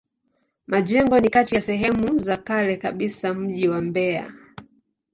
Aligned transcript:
Majengo 0.67 1.19
ni 1.19 1.29
kati 1.29 1.55
ya 1.55 1.61
sehemu 1.61 2.19
za 2.19 2.37
kale 2.37 2.77
kabisa 2.77 3.27
za 3.27 3.33
mji 3.39 3.67
wa 3.67 3.81
Mbeya. 3.81 4.31